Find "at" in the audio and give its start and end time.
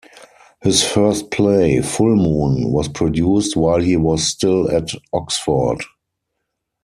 4.75-4.89